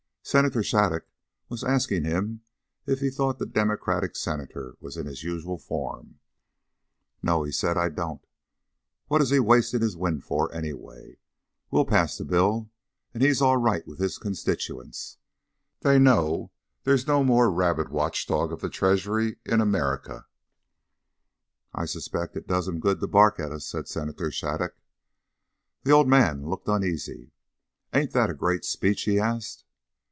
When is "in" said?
4.95-5.07, 19.43-19.59